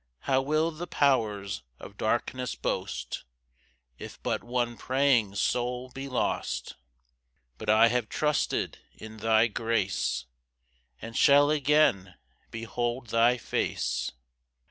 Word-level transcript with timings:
5 0.21 0.25
How 0.25 0.41
will 0.41 0.71
the 0.71 0.87
powers 0.87 1.61
of 1.79 1.95
darkness 1.95 2.55
boast, 2.55 3.23
If 3.99 4.17
but 4.23 4.43
one 4.43 4.75
praying 4.75 5.35
soul 5.35 5.91
be 5.91 6.09
lost! 6.09 6.73
But 7.59 7.69
I 7.69 7.89
have 7.89 8.09
trusted 8.09 8.79
in 8.95 9.17
thy 9.17 9.45
grace, 9.45 10.25
And 11.03 11.15
shall 11.15 11.51
again 11.51 12.15
behold 12.49 13.09
thy 13.09 13.37
face. 13.37 14.11